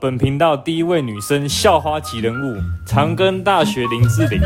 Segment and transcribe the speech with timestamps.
[0.00, 2.56] 本频道第一位女生校花级人物，
[2.86, 4.40] 长庚大学林志玲，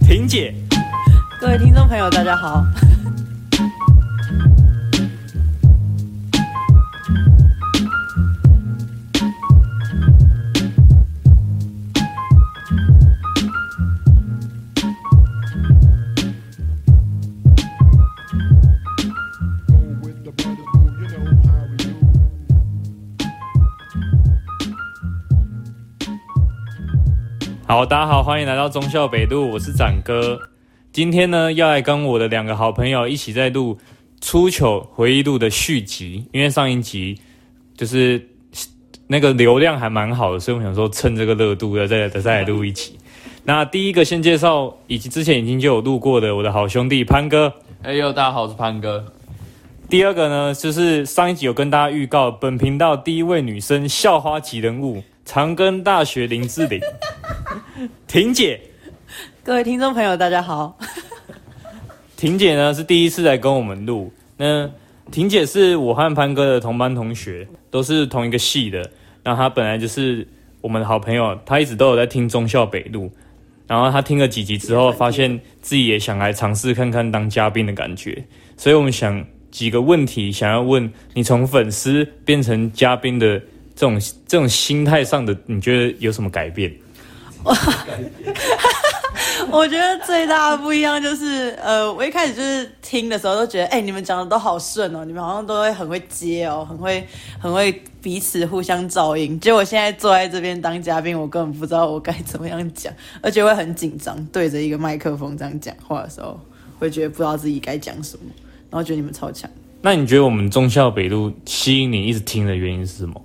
[0.00, 0.52] 婷姐。
[1.40, 2.64] 各位听众朋友，大家好。
[27.74, 30.40] 好，大家好，欢迎来到中校北路，我是展哥。
[30.92, 33.74] 今天呢，要来跟我的两个好朋友一起在录
[34.24, 37.18] 《出糗回忆录》的续集，因为上一集
[37.76, 38.28] 就是
[39.08, 42.96] 那个流量还蛮好的，所以我想说趁这个热度要再再来录一集。
[43.42, 47.52] 那第一个先介绍，以及之前已经就有录过的我的好兄弟潘哥。
[47.82, 49.04] 哎呦，大家好，我是潘哥。
[49.88, 56.78] 第二个呢，就是上一集有跟大家预告，本频道第一位女生校花级人物，长庚大学林志玲。
[58.06, 58.60] 婷姐，
[59.42, 60.78] 各位听众朋友，大家好。
[62.16, 64.12] 婷姐呢是第一次来跟我们录。
[64.36, 64.70] 那
[65.10, 68.88] 婷姐是我和潘哥的同班同学，都是同一个系的。
[69.22, 70.26] 那她本来就是
[70.60, 73.10] 我们的好朋友，她一直都有在听忠孝北路。
[73.66, 78.22] 然后她听了几集之后，发现自己也想来尝试看看当嘉宾的感觉。
[78.58, 83.40] 所以我们想几个问题，想要问你：从粉丝变成嘉宾的
[83.74, 86.72] 这种这种心态上的，你觉得有什么改变？
[87.44, 87.54] 哇，
[89.50, 97.06] 我觉得最大的不一样就是，呃，我一开始就是听的时候都觉得，哎、欸，你们讲的都好顺哦，你们好像都会很会接哦，很会
[97.38, 99.38] 很会彼此互相照应。
[99.38, 106.40] 结果现在坐在这边当嘉宾，我根本不知道我该怎么样讲，而且会很紧张，对着一个麦克风这样讲话的时候，
[106.78, 108.24] 会觉得不知道自己该讲什么，
[108.70, 109.50] 然后觉得你们超强。
[109.82, 113.22] 那你觉得我们中校北路吸引你一直听的原因是什么？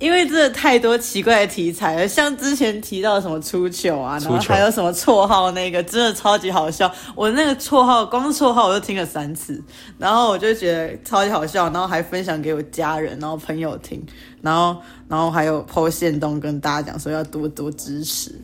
[0.00, 6.90] 因为真的太多奇怪的题材了，像之前提到什么出糗啊，然后还有什么绰号，那个真的超级好笑。
[7.14, 9.62] 我那个绰号，光是绰号我就听了三次，
[9.98, 14.02] 然后我就觉得超级好笑，然后还分享给我家人，然后朋友听，
[14.40, 14.74] 然后
[15.06, 18.34] 然后还有 po 限动跟大家讲说要多多支持。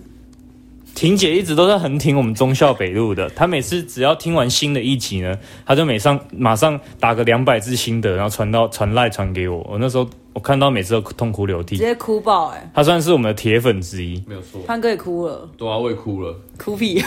[0.95, 5.35] 婷姐一直都在很挺我们忠孝北路的，她每次只要听完新的一集呢，
[5.65, 9.67] 她就每上马上打个两百字心得，然后传到传赖传给我。
[9.71, 12.71] 我那时候我看到每次都痛哭流涕，直接哭爆哎、欸！
[12.75, 14.61] 她算是我们的铁粉之一，没有错。
[14.67, 17.03] 潘哥也哭了，对啊，我也哭了，哭屁。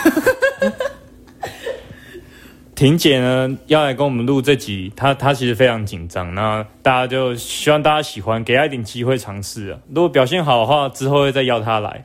[2.74, 9.78] 婷姐呢要来跟我们录这集，她她其实非常紧张，那大家就希望大家喜欢，给她一点机会尝试啊。
[9.94, 12.04] 如果表现好的话，之后会再邀她来。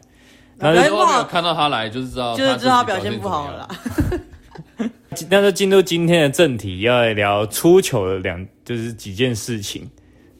[0.59, 4.89] 那如果没有看到她来，就是知道就是知道他表现不好了啦。
[5.31, 9.89] 那就进入今天的正题，要来聊出糗的两就是几件事情。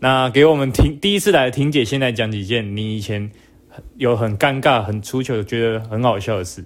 [0.06, 3.32] 那给我们婷第一次来的婷姐，先来讲几件你以前
[3.98, 6.64] 有很尴尬、很出糗、觉得很好笑的事。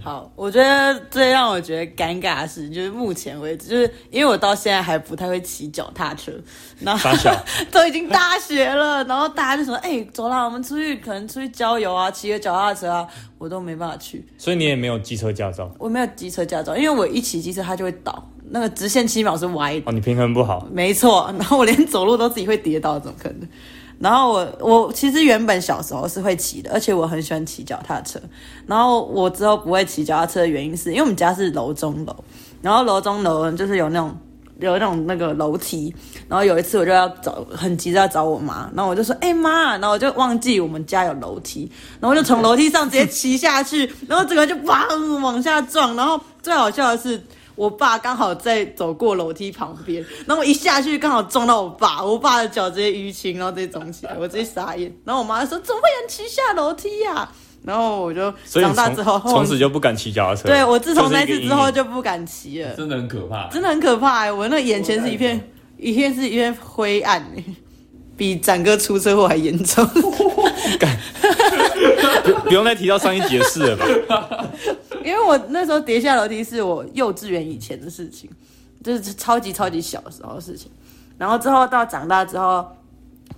[0.00, 6.32] 好，我觉得最让我觉得尴尬的事，就是目前为止，就是因为我到现在还不太会骑脚踏车，
[6.80, 7.10] 然后
[7.70, 13.06] 都已经大学了，然后大家就说：“哎、欸，走啦，我们出去，可能出去郊游啊，骑个脚踏车啊。”
[13.36, 14.24] 我都没办法去。
[14.38, 15.70] 所以你也没有机车驾照？
[15.78, 19.82] 我没有机车驾照，因为我一骑机车它就会倒，那个直线七秒是歪的。
[19.86, 20.68] 哦，你平衡不好。
[20.70, 23.48] 没错，然后我连走路都自己会跌倒，怎么可能？
[23.98, 28.20] 然后我我其实原本小时候是会骑的，而且我很喜欢骑脚踏车。
[28.66, 32.14] 然后我之后不会骑脚踏车的原因是因为我们家是楼中楼，
[32.60, 34.14] 然后楼中楼就是有那种
[34.58, 35.94] 有那种那个楼梯。
[36.28, 41.70] 然后有一次我就要找很急着要找我妈，然后我就说：“哎妈！”然后我就忘记我们家有楼梯，
[42.00, 45.96] 然后我就从楼梯上直接骑下去，然后整个就砰往下撞。
[45.96, 47.22] 然后最好笑的是。
[47.54, 54.92] 我爸刚好在走过楼梯旁边，然后我一下去刚好撞到我爸，我爸的脚直接淤青，然后直接肿起来，我直接傻眼。
[55.04, 57.32] 然后我妈就说：“怎么会有人骑下楼梯呀、啊？”
[57.64, 60.48] 然后我就长大之后从此就不敢骑脚踏车。
[60.48, 64.32] 对，我自从那次之后就不敢骑了，真的很可怕，真的很可怕、欸。
[64.32, 65.48] 我那眼前是一片
[65.78, 67.44] 一片是一片灰暗、欸，
[68.16, 69.86] 比展哥出车祸还严重。
[72.24, 73.86] 不不用再提到上一集的事了吧？
[75.04, 78.28] 因为我那时候跌下楼梯是我幼稚园以前的事情，
[78.82, 80.70] 就是超级超级小的时候的事情。
[81.18, 82.66] 然后之后到长大之后，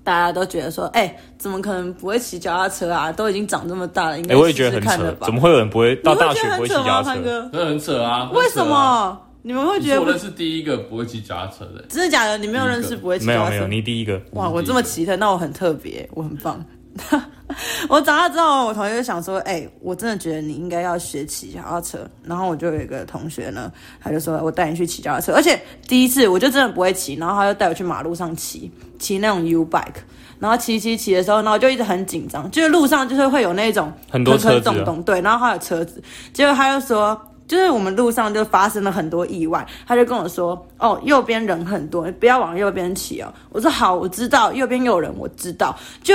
[0.03, 3.13] 大家都觉得说，哎、欸，怎么可能不会骑脚踏车啊？
[3.13, 4.43] 都已经长这么大了，应该试试看了吧？
[4.43, 7.23] 我也觉得很扯，怎么会有人不会到大学不会骑脚踏车？
[7.23, 8.31] 真的很扯啊！
[8.33, 9.21] 为什么？
[9.43, 10.01] 你们会觉得？
[10.01, 12.39] 我认识第一个不会骑脚踏车的，真的假的？
[12.39, 13.51] 你没有认识不会骑脚踏车？
[13.51, 14.19] 没有没有，你第一个。
[14.33, 16.65] 哇，我这么奇特，那我很特别，我很棒。
[17.89, 21.99] 我长大之后，我同学就想说，哎、我真的觉得你应该要学骑脚踏车。
[22.23, 23.71] 然后我就有一个同学呢，
[24.01, 30.03] 他就说我带你去骑脚踏车，而且第一次我就真的不会骑，然后他就带我去马路上骑，骑那种 U bike。
[30.41, 34.75] 然后骑骑骑的时候，然后就一直很紧张，就是路上就是会有那种很多车子、啊，
[35.07, 36.03] 对，然后还有车子。
[36.33, 43.33] 结果他就说，就是我们路上就发生了很多意外，他就跟我说，哦，右边人很多，你不要往右边骑哦。
[43.51, 45.75] 我说好，我知道右边有人，我知道。
[46.03, 46.15] 就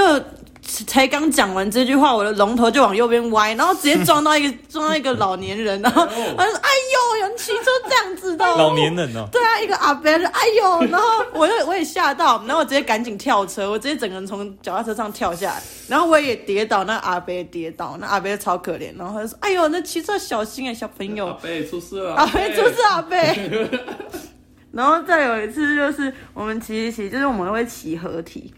[0.86, 8.45] 才刚讲完这句话，我的龙头就往右边歪，然后直接撞到一个 撞到一个老年人，然后他说：“哎呦，有人骑车这样子的。
[8.56, 9.27] ”老年人哦。
[9.31, 22.16] 对啊，一个阿伯就哎呦，然后我又我也吓到，然后我直接赶紧跳车，我直接整个人从脚踏车上跳下来，然后我也跌倒，那阿伯也跌倒，那阿伯超可怜，然后他就说：“哎呦，那骑车小心啊，小朋友。”阿伯出事了。
[22.16, 23.18] 阿伯出事，阿伯。
[24.71, 28.54] 然后再有一次就是我们骑一骑，就是我们会骑合体。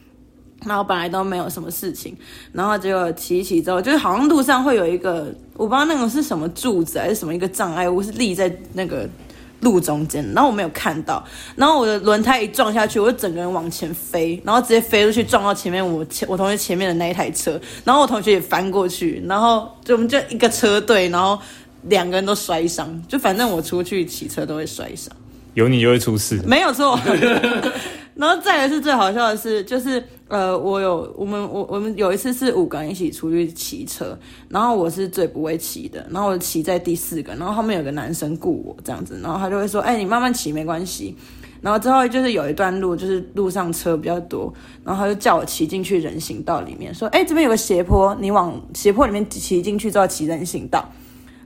[0.65, 2.15] 然后本来都没有什么事情，
[2.53, 9.09] 然后结果骑一骑之后，就是好像路上会有一个，我不知道那个是什么柱子还是什么一个障碍物，是立在那个
[9.61, 11.23] 路中间，然后我没有看到，
[11.55, 21.39] 然后我的轮胎一撞下去，我就整个人往前飞，然后直接飞出去撞到前面我前我同学前面的那一台车，然后我同学也翻过去，然后就我们就一个车队，然后
[21.83, 25.11] 两个人都摔伤，就反正我出去骑车都会摔伤，
[25.55, 26.99] 有你就会出事，没有错。
[28.15, 34.17] 然后再来是最好笑的是，就是呃，我有我们我我们有一次是五个人一起出去骑车，
[34.49, 41.15] 然后我是最不会骑的，然后我骑在第四个，然后后面有个男生顾我这样子，然后他就会说，哎，你慢慢骑没关系。
[41.61, 44.51] 然后之后就是有一段路，就是路上车比较多，
[44.83, 50.83] 然后他就叫我骑进去人行道里面，说，哎，这边有个斜坡，你往斜坡里面骑进去之后骑人行道。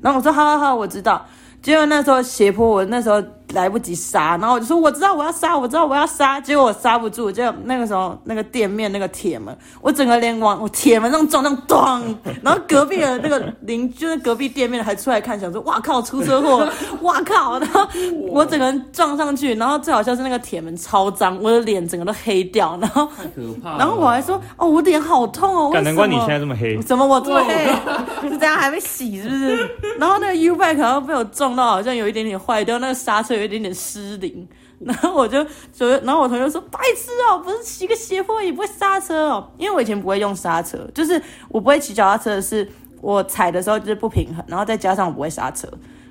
[0.02, 1.26] 然后我说，好好好，我知道。
[1.62, 3.22] 结果那时候斜坡，我那时候
[3.54, 16.68] 来不及刹，然后我就说我知道我要刹，我知道我要刹，结果我刹不住，就那个时候那个店面那个铁门，我整个脸往我铁门上撞，那种咚，然后隔壁的那个邻就是隔壁店面的还出来看，想说哇靠出车祸，
[17.02, 17.88] 哇靠，然后
[18.30, 28.30] 我整个人撞上去，然后最好笑是那个铁门超脏，我的脸整个都黑掉，然后太可怕，然后我还说哦我脸好痛哦，难怪你现在这么黑，怎么我这么黑？
[28.30, 29.70] 是这样还没洗是不是？
[29.98, 31.56] 然后那个 U bike 好像被我撞。
[31.56, 34.48] 到好像有一点点坏掉，那个刹车有一点点失灵，
[34.80, 42.68] 然后我就就，然后我同学说：“白痴哦，不是骑个斜坡也不会刹车哦。”因为我以前不会用刹车，就是我不会骑脚踏车，是
[43.02, 45.68] 我踩的时候就是不平衡，然后再加上我不会刹车，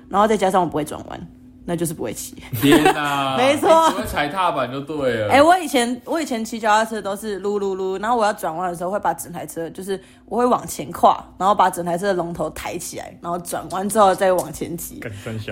[0.09, 1.27] 然后再加上我不会转弯。
[1.65, 2.35] 那就是不会骑。
[2.61, 5.29] 天哪， 没错，只会踩踏板就对了。
[5.29, 14.99] 哎、欸，我以前我以前骑脚踏车都是噜噜噜，然后我要转弯的时候会把整台车就是我会往前跨，然后把整台车的龙头抬起来，然后转弯之后再往前骑。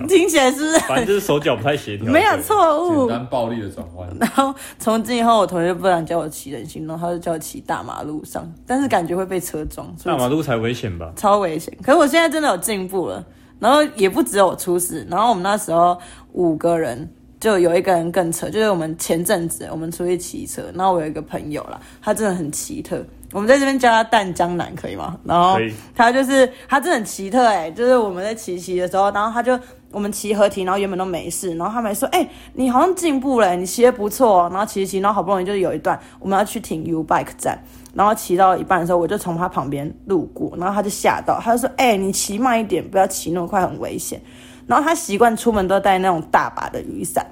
[0.08, 0.80] 听起来是不是？
[0.82, 2.06] 反正就是手脚不太协调。
[2.14, 3.08] 没有错误。
[3.08, 4.08] 简单暴力的转弯。
[4.20, 9.88] 然后从今以后，我同学不敢叫我骑人行道，他就叫我骑大马路上，但是感觉会被车撞。
[10.04, 11.12] 大马路才危险吧？
[11.16, 11.76] 超危险。
[11.82, 13.24] 可是我现在真的有进步了。
[13.64, 15.98] 然后也不只有我出事，然后我们那时候
[16.34, 23.02] 五个人，就有一个人更扯，就是我们前阵子我们出去骑车，然后我有一个朋友啦，他真的很奇特，
[23.32, 25.18] 我们在这边叫他淡江南可以吗？
[25.24, 25.58] 然后
[25.96, 29.58] 他就是他真的很奇特哎、欸，就是我们在骑骑的时候，然后他就
[29.92, 37.64] 我们骑合体，然后原本都没事，然后他们说哎、欸、你好像进步了、欸，你骑得不错，然后骑骑，然后好不容易就是有一段我们要去停 U Bike 站。
[37.94, 44.20] 然后骑到一半的时候，我就从他旁边路过，然后他就吓到，他就说：“哎、你骑慢一点，不要骑那么快，很危险。”
[44.66, 47.24] 然后他习惯出门都带那种大把的雨伞，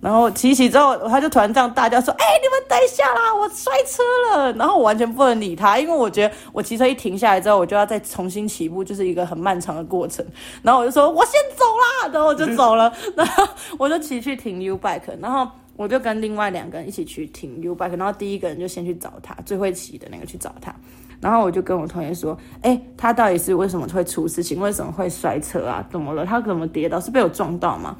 [0.00, 4.02] 然后骑骑之后，他就突然这样大叫说：“哎、你们等一下啦，我摔车
[4.34, 10.24] 了！”然后我完全不能理他，因为我觉得我骑车一停下来之后，我就要再重新起步，就是一个很漫长的过程。
[10.62, 13.46] 然后我就说：“我先走啦！”然后我就走了， 然后
[13.78, 15.46] 我就骑去停 U bike，然后。
[15.78, 20.74] 我就跟另外两个人一起去停 U bike，然后第一个人就先去找他，最会骑的那个去找他，
[21.20, 24.58] 然后我就跟我同学说，哎、欸，他到底是为什么会出事情？
[24.60, 25.86] 为什么会摔车啊？
[25.88, 26.26] 怎么了？
[26.26, 26.98] 他怎么跌倒？
[27.00, 27.96] 是被我撞到吗？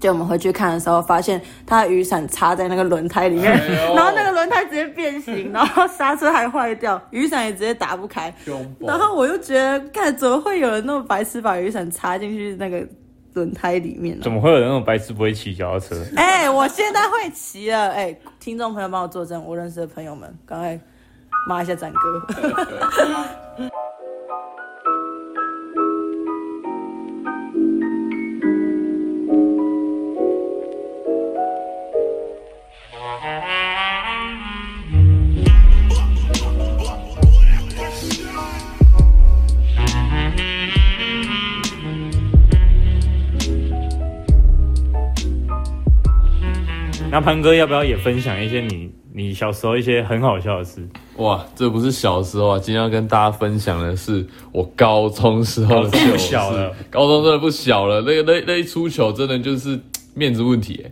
[0.00, 8.34] 就我们回去看的时候，发现他的雨伞插在那个轮胎里面，哎、然后那个轮胎直接变形，然后刹车还坏掉，雨伞也直接打不开。
[8.80, 12.84] 然后我就觉得，看怎么会有人那么白痴把雨伞插进去那个。
[13.36, 16.04] 轮胎里面，怎么会有那种白痴不会骑脚踏车？
[16.16, 17.90] 哎、欸，我现在会骑了。
[17.90, 20.80] 哎、欸，听众朋友帮我作证，我认识的朋友们，赶快
[21.46, 22.26] 骂一下展哥。
[47.16, 50.86] 那潘哥要不要也分享一些你你小时候一些很好笑的事？
[51.16, 52.58] 哇，这不是小时候啊！
[52.58, 56.36] 今天要跟大家分享的是我高中时候的糗事。
[56.90, 59.80] 高中真的不小了，那个那那一出糗真的就是
[60.12, 60.84] 面子问题。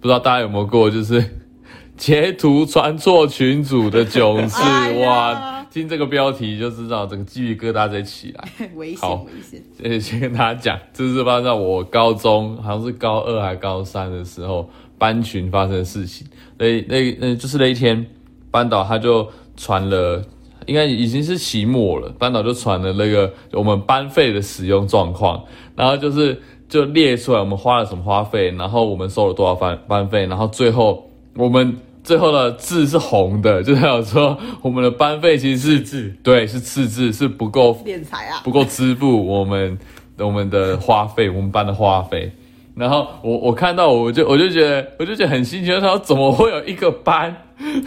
[0.00, 1.22] 不知道大家有没有过，就是
[1.98, 4.56] 截图传错群组的囧事？
[4.64, 8.48] 哎、哇，听这个标题就知道整个鸡皮疙瘩在起来。
[8.76, 9.62] 危险，危险。
[9.82, 16.24] 呃，先跟大家讲，这是发生在我高中，好像是高二还高三的时候，班群发生的事情。
[16.56, 18.06] 那那那就是那一天，
[18.52, 19.28] 班导他就。
[19.56, 20.24] 传了，
[20.64, 22.08] 应该已经是期末了。
[22.18, 25.44] 班导就传了那个我们班费的使用状况，
[25.76, 39.78] 然后就是就列出来我们花了什么花费，然后我们收了多少班班费，然后最后我们最后的字是红的，就代表说我们的班费其实是字，对，是赤字，是不够敛财啊，不够支付我们
[40.16, 42.32] 我们的花费，我们班的花费。
[42.80, 47.36] 然后我我看到我就我就觉得我就觉得很新奇，他说怎么会有一个班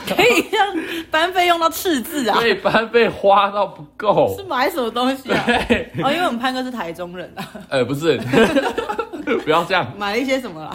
[0.07, 0.67] 可以让
[1.09, 2.37] 班费用到赤字啊？
[2.39, 5.43] 对，班费花到不够，是买什么东西啊？
[5.67, 7.43] 对哦，因为我们潘哥是台中人啊。
[7.69, 8.19] 呃，不是，
[9.43, 9.91] 不要这样。
[9.97, 10.71] 买了一些什么啦？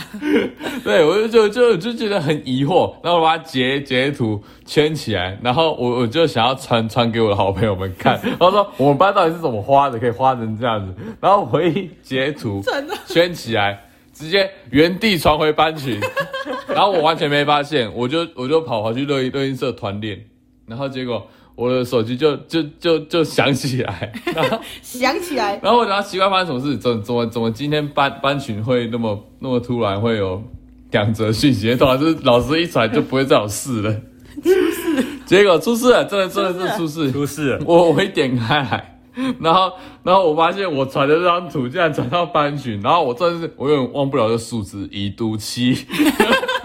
[0.82, 10.92] 对，我就就就就觉得很疑惑，然后我把它截截图圈起来，然后我我就想要传传给我的好朋友们看， 然后说我们班到底是怎么花的，可以花成这样子。
[11.20, 12.60] 然后我一截图
[13.06, 13.84] 圈起来。
[14.18, 16.00] 直接原地传回班群，
[16.66, 20.18] 然后我完全没发现，我就我就跑跑去乐音乐音社团练，
[20.66, 30.42] 然后结果我的手机就就就就响起来，然 后响起来，然后我然后奇怪发生什么事，怎怎么怎么今天班班群会那么那么突然会有
[30.90, 33.92] 两则讯息，突然就是老师一传就不会再有事了，
[34.42, 38.97] 出事，结果出事了，真的真的是出事，出事了，我我一点开来。
[39.40, 39.72] 然后，
[40.04, 45.74] 然后我发现我传的这张图竟然传到班群，然后我真的是我永远忘不了这数字，已读七，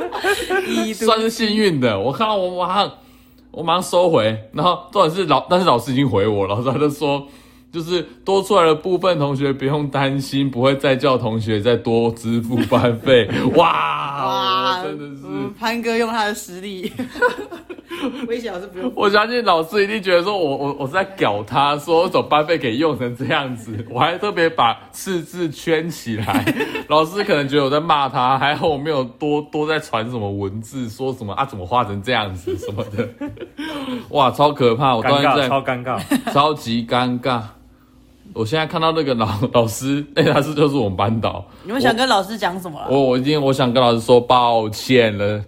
[0.94, 2.00] 算是幸运的。
[2.00, 2.92] 我看到我马上，
[3.52, 7.28] 我马上收回，然后重点是老，但是老师已经回我，老师他就说，
[7.72, 13.28] 就是多出来的部分同学不用担心，不会再叫同学再多支付班费。
[13.56, 13.66] 哇，
[14.26, 16.92] 哇真的是、嗯、潘哥用他的实力。
[18.28, 26.44] 威胁老师不用，我相信老师一定觉得说我我我是在屌他，说我走班费可以用成这样子， 我还特别把赤字圈起来，
[26.90, 33.08] 老师可能觉得我在骂他，还好我没有多多在传什么文字，说什么啊怎么画成这样子什么的，
[34.10, 36.02] 哇超可怕，我当时在超尴尬，
[36.34, 37.42] 超级尴尬。
[38.34, 41.46] 我现在看到那个老 老师，那他是就是我们班导。
[41.63, 42.88] 你们想跟老师讲什么了？
[42.90, 45.44] 我我已经我想跟老师说抱歉了，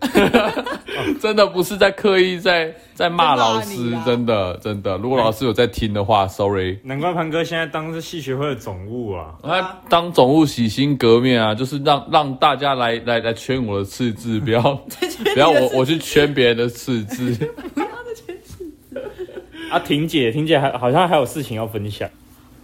[1.19, 3.75] 真的不是在刻意在在骂老师，
[4.05, 4.97] 真的真的。
[4.97, 6.77] 如果老师有在听的话，sorry。
[6.83, 14.61] 难怪潘哥现在当是系学会的总务啊，他当总务洗心革面啊，就是让让大家来来来圈我的赤字，不要
[15.33, 17.33] 不要我我去圈别人的赤字。
[17.73, 19.01] 不要再圈赤字。
[19.71, 22.07] 啊，婷姐，婷姐还好像还有事情要分享。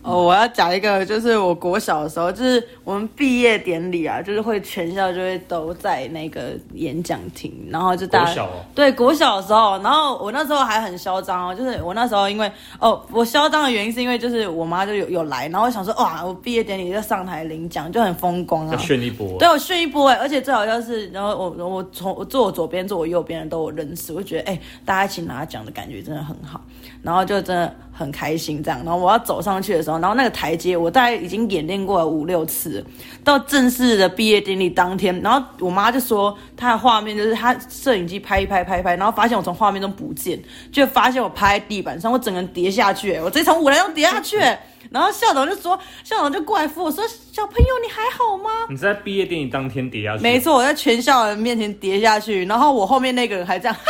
[0.04, 26.60] 哦，我要讲一个，就是我国小的时候，就是我们毕业典礼啊，就是会全校就会都在那个演讲厅，然后就大家国小、哦、对国小的时候，然后我那时候还很嚣张哦，就是我那时候因为哦，我嚣张的原因是因为就是我妈就有有来，然后我想说哇，我毕业典礼就上台领奖就很风光啊，炫一波，对我炫一波哎，而且最好就是，然后我我从我坐我左边坐我右边的都我认识，我就觉得哎，大家一起拿奖的感觉真的很好，
[27.02, 30.00] 然后就真的很开心这样，然后我要走上去的时候。
[30.00, 32.84] 然后那个台阶，我大概已经演练过了五六次。
[33.24, 40.42] 到正式的毕业典礼当天，然后我妈就说，她的画面就是她摄影机拍一拍，拍一拍，然后发现我从画面中不见，
[40.72, 44.38] 就发现我拍在地板上，我整个人跌下去，我直接从舞台上跌下去。
[44.90, 48.50] 然后校长就说，校长就过来扶我说，小朋友你还好吗？
[48.70, 50.24] 你在毕业典礼当天跌下去？
[50.24, 53.78] 没错，我在全校人面前跌下去，然后我后面那个人还这样。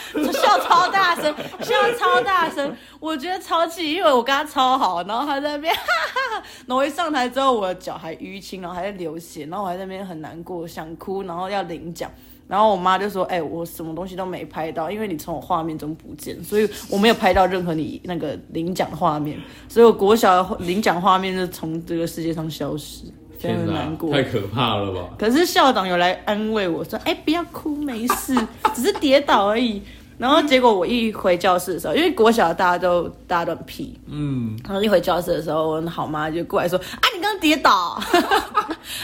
[0.32, 6.42] 笑超大声，笑超大声，我觉得超气，因为我跟他超好，然后他在那边 哈哈。
[6.66, 12.10] 然后我一上台之后，我的脚还淤青，然后还在流血，然后我还在那边很难过，想哭，然后要领奖。
[12.48, 23.04] 然后我妈就说：“哎、我什么东西都没拍到，因为你从我画面中不见，所以我没有拍到任何你那个领奖的画面，所以我国小的领奖画面就从这个世界上消失，
[23.42, 25.00] 非常难过，太可怕了吧？
[25.18, 28.34] 可是校长有来安慰我说：‘哎、欸，不要哭，没事，
[28.74, 29.82] 只是跌倒而已。’”
[30.18, 37.70] 然后结果我一回教室的时候，因为国小大家都大家都很屁，嗯，然后一回教室的时候，我好妈就过来说：“啊，你刚刚跌倒，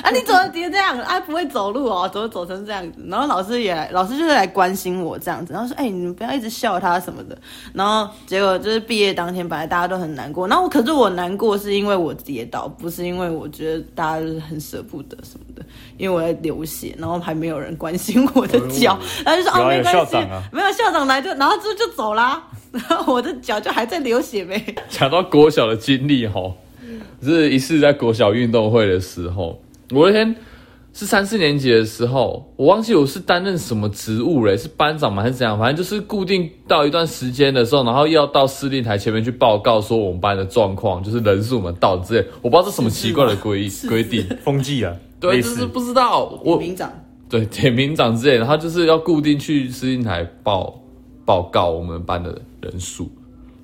[0.03, 0.99] 啊，你怎么跌这样？
[1.01, 7.37] 啊，不会走路哦，怎么走成这样子？”然后老师也来，老师就是来关心我这样子，然后说：“哎、欸，你们不要一直笑他什么的。”
[7.75, 15.65] 然后结果就是毕业当天，本来大家都很难过，然后可是我难过是因为我跌倒，不是因为我觉得大家就是很舍不得什么的，
[15.97, 20.17] 因为我在流血，然后还没有人关心我的脚，然后就说：“哦，没关系，
[20.53, 24.63] 没有校长。”龙来就，然后就就走啦，然 后我的脚就还在流血呗。
[24.91, 26.53] 讲到国小的经历哈，
[27.23, 30.35] 是一次在国小运动会的时候，我那天
[30.93, 35.23] 是三四年级的时候，我忘记我是担任什么职务嘞，是班长吗？
[35.23, 35.57] 还是怎样？
[35.57, 44.27] 反正就是固定到一段时间的时候，然后要到司令台前面去报告说我们班的状况，就是人数嘛到之类，我不知道是什么奇怪的规规定。
[44.43, 46.41] 风纪啊，对，就是不知道。
[46.45, 46.91] 我名长。
[47.31, 50.81] 对，点名长之类的，他就是要固定去司令台报
[51.29, 53.11] 报告我们班的人数，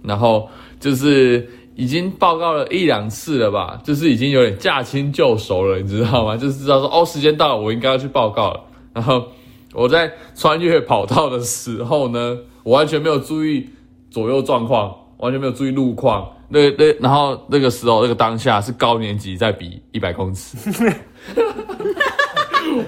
[0.03, 0.47] 然后
[0.79, 6.37] 就是已经报告了一两次了吧，就是已经有点驾轻就熟了，你知道吗？
[6.37, 8.61] 就是知道说哦，时间到了，我应该要去报告了。
[8.93, 9.29] 然后
[9.73, 13.71] 我在穿越跑道的时候呢，我完全没有注意
[14.11, 16.31] 左右状况，完全没有注意路况。
[16.49, 20.59] 那那然后那个时候那个当下是高年级在比一百公尺。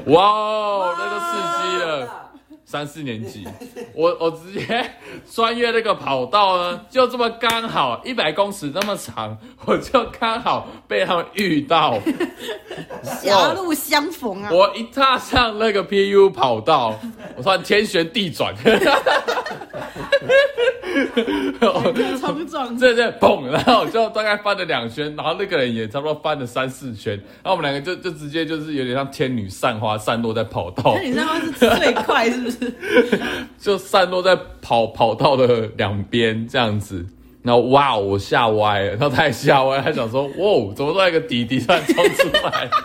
[0.09, 1.27] 哇哦，那个刺
[1.63, 2.26] 激了！
[2.69, 3.47] 三四年级，
[3.95, 4.91] 我我直接
[5.33, 11.97] 穿越那个跑道呢，就这么刚好一百公尺那么长，我就刚好被他们遇到，
[13.05, 14.51] 狭路相逢啊！
[14.53, 16.99] 我一踏上那个 PU 跑道，
[17.37, 18.53] 我突然天旋地转。
[22.19, 23.45] 冲撞，对对，砰！
[23.51, 30.97] 然后我就大概翻了两圈，然后那个人也差不多翻了三四圈，然后我们两个就就直接就是有点像天女散花散落在跑道。
[30.97, 32.56] 天女散花是最快，是不是？
[33.59, 37.05] 就散落在跑跑道的两边这样子，
[37.43, 42.69] 然后哇，我吓歪了，他太吓歪，他想说， 哇，怎么都有一个弟弟突然冲出来？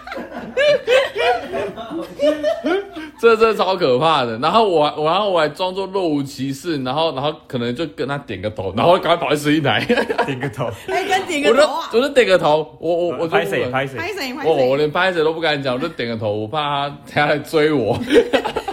[3.19, 9.79] 这这超可怕的，然后我我然后我还装作若无其事，然后然后可能就跟他点个头，然后赶快跑去十一台，
[10.25, 11.87] 点个头，还跟点个头啊！
[11.93, 13.99] 我就点个头，我我我拍谁拍谁。
[13.99, 17.95] 拍谁拍谁，我我连拍谁都不敢讲，我就点个头，我怕他他来追我，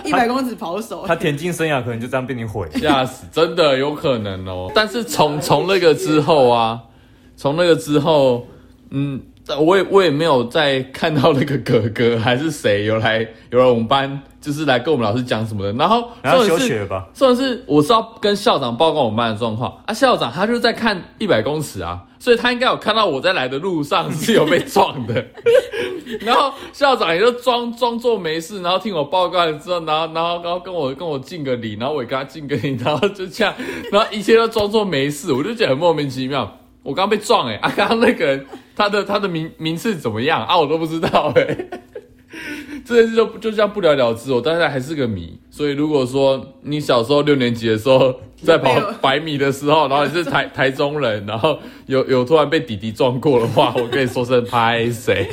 [0.08, 4.70] 一百公尺跑手，他田径生涯可能就这样被你毁，吓死，真的有可能哦。
[4.74, 6.80] 但是从从那个之后啊，
[7.36, 8.46] 从那个之后，
[8.90, 9.20] 嗯。
[9.56, 15.72] 我也我也没有再看到那个哥哥还是谁有来有来我们班，就是来跟我们老师讲什么的。
[15.72, 19.94] 然后然后休学吧，重点是我是要跟校长报告我们班的状况啊。
[19.94, 25.24] 校长他就在看一百公尺啊，所以他应该有看到我在来的路上 是有被撞的。
[26.20, 33.54] 然后校长也就装装作没事，然后听我报告了之后，然后然后然后跟我跟我敬个礼，然后我也跟他敬个礼，然后就这样，
[33.92, 36.58] 然后一切都装作没事，我就觉得很莫名其妙。
[36.84, 37.72] 我刚刚被撞哎、欸、啊！
[37.76, 38.46] 刚刚那个人
[38.78, 40.56] 他的他的名名次怎么样啊？
[40.56, 41.68] 我都不知道哎、欸。
[42.86, 45.38] 这件事就就这样不了了之，我当然还是个谜。
[45.50, 55.28] 所以如果说你小时候六年级的时候在跑百米的时候，然后你是台台中人，然后有有突然被弟弟撞过的话，我可以说声拍谢。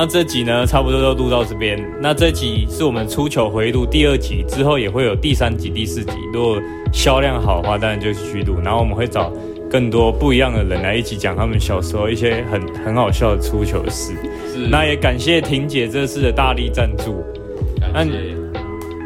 [0.00, 1.78] 那这集呢，差不多就录到这边。
[2.00, 6.12] 那这集是我们出糗回忆录第二集，之后也会有第三集、第四集。
[6.32, 6.58] 如果
[6.90, 8.54] 销量好的话，当然就继续录。
[8.64, 9.30] 然后我们会找
[9.70, 14.14] 更多不一样的人来一起讲他们小时候一些很很好笑的出糗的事。
[14.50, 14.68] 是。
[14.70, 17.22] 那也感谢婷姐这次的大力赞助。
[17.92, 18.34] 感谢。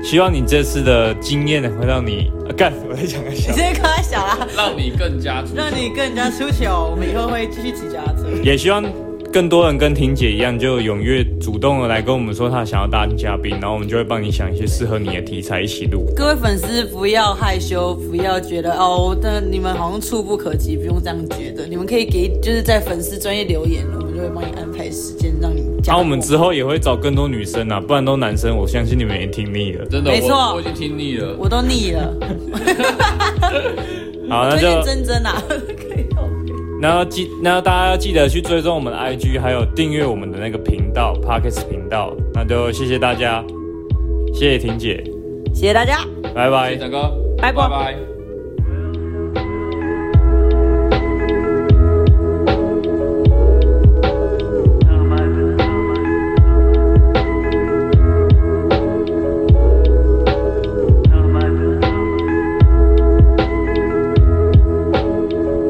[0.00, 3.50] 希望你这次的经验会让你啊干，我在讲个小。
[3.50, 4.46] 你这个太小啦。
[4.57, 5.57] 让你更加出。
[5.57, 6.88] 让你更加出糗。
[6.88, 8.28] 我们以后会继续骑脚踏车。
[8.44, 8.85] 也希望。
[9.35, 16.07] 更多人跟婷姐一样，就踊跃主动的来跟我们说他想要当嘉宾，然后我们就会帮你想一些适合你的题材一起录。
[16.14, 21.66] 各位粉丝不要害羞，不要觉得哦，但你们好像触不可及，不用这样觉得。
[21.66, 25.64] 你们可以给就是在粉丝专业留言，我们就会帮你安排时间让你。
[25.85, 29.85] 然后我们之后也会找更多女生啊，不然都男生，我相信你们也听腻了。
[29.87, 32.14] 真的，没错，我，我已经听腻了，我都腻了。
[34.31, 35.42] 好，那就真真啊。
[36.85, 42.14] 然后记，然后大家要记得去追踪我们的 IG，还有订阅我们的那个频道 Podcast 频道。
[42.35, 43.42] 那就谢谢大家，
[44.35, 45.03] 谢谢婷姐，
[45.55, 47.68] 谢谢大家，拜拜，大哥，拜拜。
[47.68, 48.13] 拜拜。